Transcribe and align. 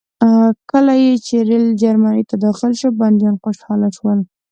کله 0.71 0.93
چې 1.25 1.35
ریل 1.49 1.67
جرمني 1.81 2.23
ته 2.29 2.35
داخل 2.45 2.71
شو 2.79 2.89
بندیان 2.99 3.35
خوشحاله 3.43 3.89
شول 3.97 4.19